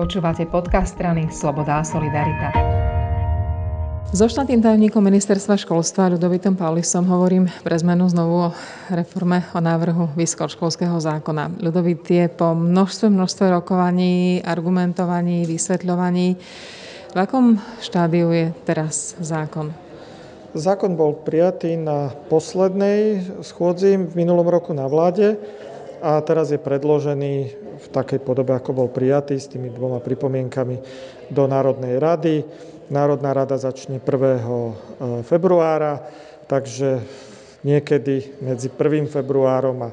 Počúvate 0.00 0.48
podcast 0.48 0.96
strany 0.96 1.28
Sloboda 1.28 1.76
a 1.76 1.84
Solidarita. 1.84 2.48
So 4.16 4.24
štátnym 4.24 4.64
tajomníkom 4.64 5.04
ministerstva 5.04 5.60
školstva 5.60 6.16
Ľudovitom 6.16 6.56
Paulisom 6.56 7.04
hovorím 7.04 7.52
pre 7.60 7.76
zmenu 7.76 8.08
znovu 8.08 8.48
o 8.48 8.54
reforme 8.88 9.44
o 9.52 9.60
návrhu 9.60 10.08
vysokoškolského 10.16 10.96
zákona. 10.96 11.52
Ľudovit 11.60 12.00
je 12.08 12.32
po 12.32 12.56
množstve, 12.56 13.12
množstve 13.12 13.52
rokovaní, 13.52 14.40
argumentovaní, 14.40 15.44
vysvetľovaní. 15.44 16.28
V 17.12 17.16
akom 17.20 17.60
štádiu 17.84 18.32
je 18.32 18.56
teraz 18.64 19.20
zákon? 19.20 19.68
Zákon 20.56 20.96
bol 20.96 21.12
prijatý 21.12 21.76
na 21.76 22.08
poslednej 22.32 23.20
schôdzi 23.44 24.00
v 24.00 24.12
minulom 24.16 24.48
roku 24.48 24.72
na 24.72 24.88
vláde 24.88 25.36
a 26.00 26.20
teraz 26.24 26.48
je 26.48 26.60
predložený 26.60 27.32
v 27.80 27.86
takej 27.92 28.20
podobe, 28.24 28.56
ako 28.56 28.72
bol 28.72 28.88
prijatý 28.88 29.36
s 29.36 29.48
tými 29.52 29.68
dvoma 29.68 30.00
pripomienkami 30.00 30.76
do 31.28 31.44
Národnej 31.44 32.00
rady. 32.00 32.44
Národná 32.90 33.30
rada 33.30 33.54
začne 33.54 34.02
1. 34.02 34.10
E, 34.10 34.42
februára, 35.22 36.02
takže 36.50 36.98
niekedy 37.62 38.42
medzi 38.42 38.72
1. 38.72 39.06
februárom 39.06 39.78
a 39.86 39.90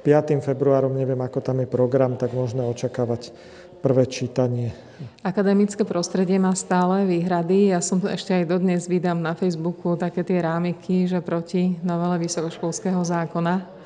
5. 0.00 0.40
februárom, 0.40 0.96
neviem 0.96 1.20
ako 1.20 1.44
tam 1.44 1.60
je 1.60 1.68
program, 1.68 2.16
tak 2.16 2.32
možno 2.32 2.70
očakávať 2.72 3.34
prvé 3.78 4.08
čítanie. 4.10 4.74
Akademické 5.22 5.86
prostredie 5.86 6.40
má 6.40 6.50
stále 6.58 7.06
výhrady. 7.06 7.70
Ja 7.70 7.78
som 7.78 8.02
ešte 8.02 8.34
aj 8.34 8.44
dodnes 8.50 8.90
vydám 8.90 9.22
na 9.22 9.38
Facebooku 9.38 9.94
také 9.94 10.26
tie 10.26 10.42
rámiky, 10.42 11.06
že 11.06 11.22
proti 11.22 11.78
novele 11.86 12.18
vysokoškolského 12.26 12.98
zákona. 13.04 13.78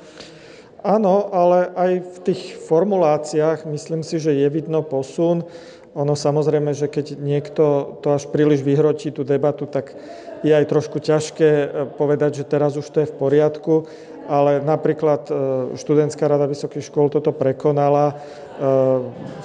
Áno, 0.83 1.31
ale 1.31 1.71
aj 1.79 1.93
v 2.03 2.17
tých 2.27 2.43
formuláciách 2.59 3.71
myslím 3.71 4.03
si, 4.03 4.19
že 4.19 4.35
je 4.35 4.51
vidno 4.51 4.83
posun. 4.83 5.47
Ono 5.93 6.17
samozrejme, 6.17 6.73
že 6.73 6.89
keď 6.89 7.21
niekto 7.21 7.97
to 8.01 8.17
až 8.17 8.29
príliš 8.33 8.65
vyhrotí 8.65 9.13
tú 9.13 9.29
debatu, 9.29 9.69
tak 9.69 9.93
je 10.41 10.51
aj 10.51 10.65
trošku 10.67 10.99
ťažké 10.99 11.49
eh, 11.49 11.69
povedať, 11.97 12.43
že 12.43 12.49
teraz 12.49 12.75
už 12.81 12.87
to 12.89 13.05
je 13.05 13.11
v 13.11 13.19
poriadku 13.19 13.85
ale 14.29 14.63
napríklad 14.63 15.27
e, 15.27 15.33
študentská 15.75 16.31
rada 16.31 16.47
vysokých 16.47 16.87
škôl 16.87 17.11
toto 17.11 17.35
prekonala. 17.35 18.11
E, 18.11 18.15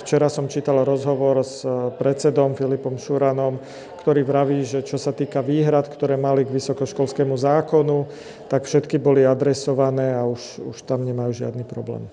včera 0.05 0.29
som 0.29 0.45
čítal 0.45 0.85
rozhovor 0.85 1.41
s 1.41 1.65
predsedom 1.97 2.53
Filipom 2.53 2.97
Šuranom, 3.01 3.57
ktorý 4.05 4.21
vraví, 4.21 4.61
že 4.61 4.85
čo 4.85 5.01
sa 5.01 5.13
týka 5.13 5.41
výhrad, 5.41 5.89
ktoré 5.89 6.15
mali 6.19 6.45
k 6.45 6.53
vysokoškolskému 6.53 7.33
zákonu, 7.33 8.05
tak 8.47 8.69
všetky 8.69 9.01
boli 9.01 9.25
adresované 9.25 10.13
a 10.13 10.25
už, 10.29 10.61
už 10.61 10.77
tam 10.85 11.05
nemajú 11.05 11.33
žiadny 11.33 11.65
problém. 11.65 12.05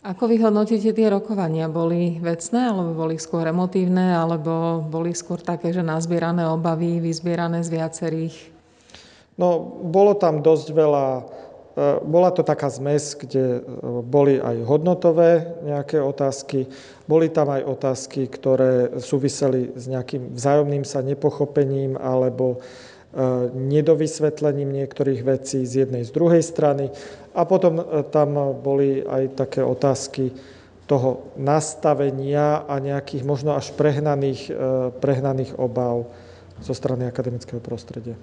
Ako 0.00 0.32
vyhodnotíte 0.32 0.96
tie 0.96 1.08
rokovania? 1.12 1.68
Boli 1.68 2.16
vecné, 2.20 2.72
alebo 2.72 2.96
boli 2.96 3.20
skôr 3.20 3.44
emotívne, 3.44 4.16
alebo 4.16 4.80
boli 4.80 5.12
skôr 5.12 5.40
také, 5.40 5.76
že 5.76 5.84
nazbierané 5.84 6.48
obavy, 6.48 7.04
vyzbierané 7.04 7.60
z 7.60 7.68
viacerých? 7.68 8.36
No, 9.36 9.60
bolo 9.84 10.16
tam 10.16 10.40
dosť 10.40 10.68
veľa 10.72 11.04
E, 11.70 12.02
bola 12.02 12.34
to 12.34 12.42
taká 12.42 12.66
zmes, 12.66 13.14
kde 13.14 13.62
e, 13.62 13.80
boli 14.02 14.42
aj 14.42 14.66
hodnotové 14.66 15.54
nejaké 15.62 16.02
otázky, 16.02 16.66
boli 17.06 17.30
tam 17.30 17.54
aj 17.54 17.62
otázky, 17.62 18.26
ktoré 18.26 18.98
súviseli 18.98 19.72
s 19.78 19.86
nejakým 19.86 20.34
vzájomným 20.34 20.82
sa 20.82 20.98
nepochopením 21.00 21.94
alebo 21.94 22.58
e, 22.58 22.58
nedovysvetlením 23.54 24.82
niektorých 24.82 25.22
vecí 25.22 25.62
z 25.62 25.86
jednej 25.86 26.02
z 26.02 26.10
druhej 26.10 26.42
strany. 26.42 26.90
A 27.30 27.46
potom 27.46 27.78
tam 28.10 28.58
boli 28.58 29.06
aj 29.06 29.38
také 29.38 29.62
otázky 29.62 30.34
toho 30.90 31.30
nastavenia 31.38 32.66
a 32.66 32.82
nejakých 32.82 33.22
možno 33.22 33.54
až 33.54 33.70
prehnaných, 33.78 34.50
prehnaných 34.98 35.54
obav 35.54 36.10
zo 36.58 36.74
strany 36.74 37.06
akademického 37.06 37.62
prostredia. 37.62 38.18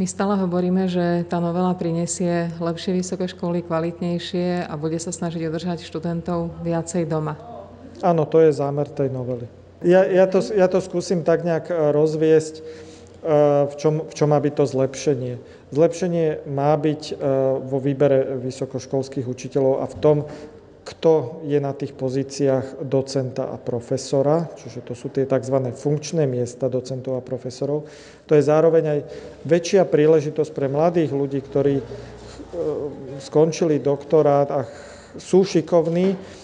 My 0.00 0.08
stále 0.08 0.32
hovoríme, 0.40 0.88
že 0.88 1.28
tá 1.28 1.36
novela 1.44 1.76
prinesie 1.76 2.48
lepšie 2.56 2.96
vysoké 2.96 3.28
školy, 3.28 3.60
kvalitnejšie 3.60 4.64
a 4.64 4.72
bude 4.80 4.96
sa 4.96 5.12
snažiť 5.12 5.44
udržať 5.44 5.84
študentov 5.84 6.56
viacej 6.64 7.04
doma. 7.04 7.36
Áno, 8.00 8.24
to 8.24 8.40
je 8.40 8.48
zámer 8.48 8.88
tej 8.88 9.12
novely. 9.12 9.44
Ja, 9.84 10.08
ja, 10.08 10.24
to, 10.24 10.40
ja 10.40 10.72
to 10.72 10.80
skúsim 10.80 11.20
tak 11.20 11.44
nejak 11.44 11.68
e, 11.68 11.92
rozviesť, 11.92 12.54
e, 12.56 12.62
v 13.20 13.74
čom, 13.76 14.08
v 14.08 14.12
čom 14.16 14.28
má 14.32 14.40
byť 14.40 14.54
to 14.56 14.64
zlepšenie. 14.64 15.34
Zlepšenie 15.70 16.48
má 16.48 16.72
byť 16.72 17.02
e, 17.12 17.14
vo 17.68 17.78
výbere 17.78 18.40
vysokoškolských 18.40 19.28
učiteľov 19.28 19.84
a 19.84 19.86
v 19.86 19.96
tom, 20.00 20.16
kto 20.80 21.44
je 21.44 21.60
na 21.60 21.76
tých 21.76 21.92
pozíciách 21.92 22.82
docenta 22.82 23.52
a 23.52 23.60
profesora, 23.60 24.48
čiže 24.56 24.80
to 24.82 24.96
sú 24.96 25.12
tie 25.12 25.28
tzv. 25.28 25.56
funkčné 25.76 26.24
miesta 26.24 26.72
docentov 26.72 27.20
a 27.20 27.22
profesorov. 27.22 27.84
To 28.24 28.32
je 28.32 28.42
zároveň 28.42 28.84
aj 28.88 29.00
väčšia 29.44 29.84
príležitosť 29.84 30.50
pre 30.56 30.72
mladých 30.72 31.12
ľudí, 31.12 31.44
ktorí 31.44 31.76
e, 31.76 31.84
skončili 33.20 33.84
doktorát 33.84 34.48
a 34.48 34.64
sú 35.20 35.44
šikovní, 35.44 36.39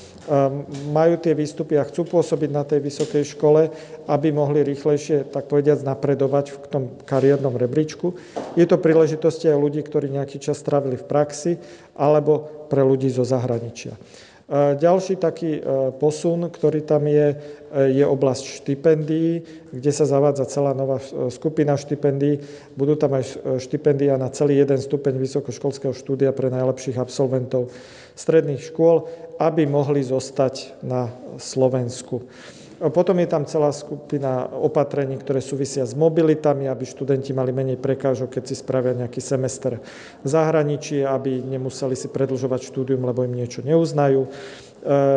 majú 0.91 1.15
tie 1.23 1.33
výstupy 1.39 1.79
a 1.79 1.87
chcú 1.87 2.07
pôsobiť 2.19 2.51
na 2.51 2.67
tej 2.67 2.83
vysokej 2.83 3.25
škole, 3.37 3.71
aby 4.11 4.29
mohli 4.35 4.67
rýchlejšie, 4.67 5.31
tak 5.31 5.47
povediať, 5.47 5.87
napredovať 5.87 6.47
v 6.51 6.59
tom 6.67 6.85
kariérnom 7.07 7.55
rebríčku. 7.55 8.19
Je 8.59 8.67
to 8.67 8.83
príležitosť 8.83 9.55
aj 9.55 9.57
ľudí, 9.59 9.81
ktorí 9.87 10.11
nejaký 10.11 10.43
čas 10.43 10.59
strávili 10.59 10.99
v 10.99 11.07
praxi, 11.07 11.53
alebo 11.95 12.67
pre 12.67 12.83
ľudí 12.83 13.07
zo 13.07 13.23
zahraničia. 13.23 13.95
Ďalší 14.79 15.19
taký 15.19 15.59
e, 15.59 15.91
posun, 15.99 16.47
ktorý 16.47 16.87
tam 16.87 17.11
je, 17.11 17.34
e, 17.34 17.99
je 17.99 18.07
oblasť 18.07 18.62
štipendií, 18.62 19.43
kde 19.75 19.91
sa 19.91 20.07
zavádza 20.07 20.47
celá 20.47 20.71
nová 20.71 21.03
e, 21.03 21.34
skupina 21.34 21.75
štipendií. 21.75 22.39
Budú 22.79 22.95
tam 22.95 23.19
aj 23.19 23.43
štipendia 23.59 24.15
na 24.15 24.31
celý 24.31 24.62
jeden 24.62 24.79
stupeň 24.79 25.19
vysokoškolského 25.19 25.91
štúdia 25.91 26.31
pre 26.31 26.47
najlepších 26.55 26.95
absolventov 26.95 27.75
stredných 28.15 28.71
škôl, 28.71 29.11
aby 29.43 29.67
mohli 29.67 30.07
zostať 30.07 30.78
na 30.78 31.11
Slovensku. 31.43 32.23
Potom 32.77 33.17
je 33.17 33.29
tam 33.29 33.49
celá 33.49 33.73
skupina 33.73 34.53
opatrení, 34.53 35.17
ktoré 35.17 35.41
súvisia 35.41 35.89
s 35.89 35.97
mobilitami, 35.97 36.69
aby 36.69 36.85
študenti 36.85 37.33
mali 37.33 37.49
menej 37.49 37.81
prekážok, 37.81 38.37
keď 38.37 38.45
si 38.45 38.55
spravia 38.61 38.93
nejaký 38.93 39.17
semester 39.25 39.81
v 40.21 40.29
zahraničí, 40.29 41.01
aby 41.01 41.41
nemuseli 41.41 41.97
si 41.97 42.13
predlžovať 42.13 42.69
štúdium, 42.69 43.09
lebo 43.09 43.25
im 43.25 43.33
niečo 43.33 43.65
neuznajú. 43.65 44.29
E, 44.29 44.31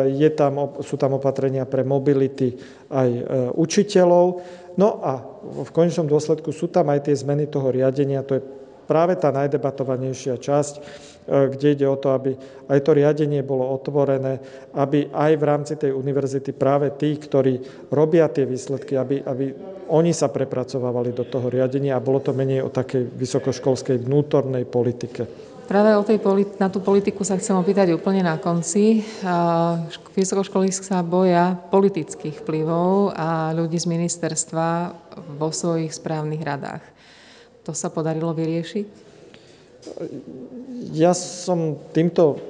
je 0.08 0.30
tam, 0.32 0.72
sú 0.80 0.96
tam 0.96 1.20
opatrenia 1.20 1.68
pre 1.68 1.84
mobility 1.84 2.56
aj 2.88 3.08
e, 3.12 3.22
učiteľov. 3.52 4.40
No 4.80 5.04
a 5.04 5.20
v 5.44 5.70
konečnom 5.76 6.08
dôsledku 6.08 6.56
sú 6.56 6.72
tam 6.72 6.88
aj 6.88 7.12
tie 7.12 7.14
zmeny 7.16 7.44
toho 7.44 7.68
riadenia, 7.68 8.24
to 8.24 8.40
je 8.40 8.42
práve 8.90 9.14
tá 9.14 9.30
najdebatovanejšia 9.30 10.34
časť, 10.42 10.74
e, 10.74 10.80
kde 11.54 11.78
ide 11.78 11.86
o 11.86 11.94
to, 11.94 12.10
aby 12.10 12.34
aj 12.66 12.82
to 12.82 12.90
riadenie 12.90 13.46
bolo 13.46 13.70
otvorené, 13.70 14.42
aby 14.74 15.06
aj 15.14 15.32
v 15.38 15.44
rámci 15.46 15.78
tej 15.78 15.94
univerzity 15.94 16.50
práve 16.50 16.90
tí, 16.98 17.14
ktorí 17.14 17.86
robia 17.94 18.26
tie 18.26 18.42
výsledky, 18.42 18.98
aby, 18.98 19.22
aby 19.22 19.54
oni 19.94 20.10
sa 20.10 20.26
prepracovávali 20.26 21.14
do 21.14 21.22
toho 21.22 21.46
riadenia 21.46 21.94
a 21.94 22.02
bolo 22.02 22.18
to 22.18 22.34
menej 22.34 22.66
o 22.66 22.74
takej 22.74 23.14
vysokoškolskej 23.14 24.02
vnútornej 24.02 24.66
politike. 24.66 25.50
Práve 25.70 25.94
o 25.94 26.02
tej, 26.02 26.18
na 26.58 26.66
tú 26.66 26.82
politiku 26.82 27.22
sa 27.22 27.38
chcem 27.38 27.54
opýtať 27.54 27.94
úplne 27.94 28.26
na 28.26 28.42
konci. 28.42 29.06
Vysokoškoly 30.18 30.74
sa 30.74 30.98
boja 31.06 31.54
politických 31.70 32.42
vplyvov 32.42 33.14
a 33.14 33.54
ľudí 33.54 33.78
z 33.78 33.86
ministerstva 33.86 34.90
vo 35.38 35.54
svojich 35.54 35.94
správnych 35.94 36.42
radách. 36.42 36.82
To 37.68 37.72
sa 37.76 37.92
podarilo 37.92 38.32
vyriešiť? 38.32 38.86
Ja 40.92 41.16
som 41.16 41.80
týmto 41.92 42.40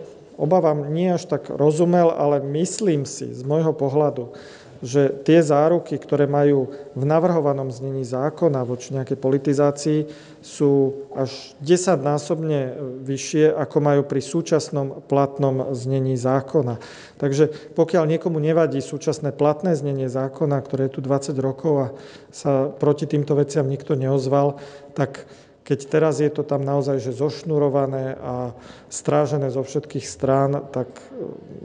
obavám 0.41 0.89
nie 0.91 1.13
až 1.13 1.29
tak 1.29 1.53
rozumel, 1.53 2.11
ale 2.11 2.41
myslím 2.41 3.05
si 3.05 3.29
z 3.31 3.43
môjho 3.45 3.77
pohľadu, 3.77 4.33
že 4.81 5.13
tie 5.29 5.45
záruky, 5.45 6.01
ktoré 6.01 6.25
majú 6.25 6.73
v 6.97 7.05
navrhovanom 7.05 7.69
znení 7.69 8.01
zákona 8.05 8.65
voči 8.65 8.97
nejakej 8.97 9.19
politizácii, 9.21 10.01
sú 10.41 11.05
až 11.13 11.53
desaťnásobne 11.61 12.81
vyššie, 13.05 13.53
ako 13.53 13.77
majú 13.85 14.03
pri 14.09 14.25
súčasnom 14.25 15.05
platnom 15.05 15.77
znení 15.77 16.17
zákona. 16.17 16.81
Takže 17.21 17.77
pokiaľ 17.77 18.05
niekomu 18.17 18.41
nevadí 18.41 18.81
súčasné 18.81 19.37
platné 19.37 19.77
znenie 19.77 20.09
zákona, 20.09 20.57
ktoré 20.65 20.89
je 20.89 20.97
tu 20.97 21.01
20 21.05 21.37
rokov 21.45 21.75
a 21.77 21.87
sa 22.33 22.73
proti 22.73 23.05
týmto 23.05 23.37
veciam 23.37 23.69
nikto 23.69 23.93
neozval, 23.93 24.57
tak 24.97 25.29
keď 25.61 25.79
teraz 25.87 26.19
je 26.25 26.33
to 26.33 26.43
tam 26.43 26.65
naozaj 26.65 26.99
že 26.99 27.15
zošnurované 27.15 28.17
a 28.19 28.57
strážené 28.89 29.53
zo 29.53 29.61
všetkých 29.61 30.03
strán, 30.09 30.73
tak 30.73 30.89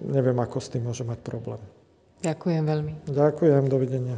neviem, 0.04 0.36
ako 0.36 0.60
s 0.60 0.70
tým 0.76 0.86
môže 0.86 1.08
mať 1.08 1.24
problém. 1.24 1.64
Ďakujem 2.26 2.64
veľmi. 2.66 2.94
Ďakujem, 3.06 3.64
dovidenia. 3.70 4.18